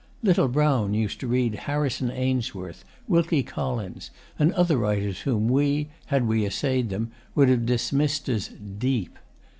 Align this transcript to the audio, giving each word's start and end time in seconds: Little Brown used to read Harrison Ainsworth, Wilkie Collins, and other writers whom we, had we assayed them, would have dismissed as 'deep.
Little 0.23 0.47
Brown 0.47 0.95
used 0.95 1.19
to 1.19 1.27
read 1.27 1.53
Harrison 1.53 2.09
Ainsworth, 2.09 2.83
Wilkie 3.07 3.43
Collins, 3.43 4.09
and 4.39 4.51
other 4.53 4.75
writers 4.75 5.19
whom 5.19 5.47
we, 5.47 5.89
had 6.07 6.27
we 6.27 6.43
assayed 6.43 6.89
them, 6.89 7.11
would 7.35 7.49
have 7.49 7.67
dismissed 7.67 8.27
as 8.27 8.47
'deep. 8.47 9.15